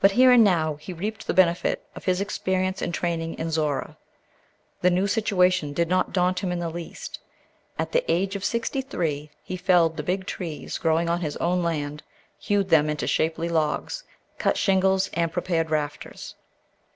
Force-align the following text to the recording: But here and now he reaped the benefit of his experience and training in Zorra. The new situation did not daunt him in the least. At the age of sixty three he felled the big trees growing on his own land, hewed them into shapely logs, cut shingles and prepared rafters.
But 0.00 0.10
here 0.10 0.32
and 0.32 0.42
now 0.42 0.74
he 0.80 0.92
reaped 0.92 1.28
the 1.28 1.32
benefit 1.32 1.86
of 1.94 2.06
his 2.06 2.20
experience 2.20 2.82
and 2.82 2.92
training 2.92 3.34
in 3.38 3.52
Zorra. 3.52 3.96
The 4.80 4.90
new 4.90 5.06
situation 5.06 5.72
did 5.72 5.86
not 5.88 6.12
daunt 6.12 6.40
him 6.40 6.50
in 6.50 6.58
the 6.58 6.68
least. 6.68 7.20
At 7.78 7.92
the 7.92 8.02
age 8.10 8.34
of 8.34 8.44
sixty 8.44 8.80
three 8.80 9.30
he 9.44 9.56
felled 9.56 9.96
the 9.96 10.02
big 10.02 10.26
trees 10.26 10.76
growing 10.78 11.08
on 11.08 11.20
his 11.20 11.36
own 11.36 11.62
land, 11.62 12.02
hewed 12.40 12.70
them 12.70 12.90
into 12.90 13.06
shapely 13.06 13.48
logs, 13.48 14.02
cut 14.38 14.56
shingles 14.56 15.08
and 15.14 15.30
prepared 15.32 15.70
rafters. 15.70 16.34